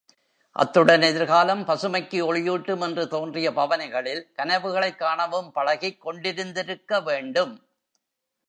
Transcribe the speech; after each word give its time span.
அத்துடன் 0.51 1.01
எதிர்காலம் 1.01 1.67
பசுமைக்கு 1.67 2.21
ஒளியூட்டும் 2.25 2.81
என்று 2.81 3.07
தோன்றிய 3.07 3.51
பாவனைகளில் 3.51 4.31
கனவுகளைக் 4.37 4.99
காணவும் 4.99 5.51
பழகிக் 5.51 6.07
கொண்டிருந்திருக்கவேண்டும். 6.07 7.61